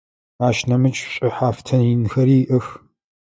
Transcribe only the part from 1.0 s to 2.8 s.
шӏухьафтын инхэри иӏэх.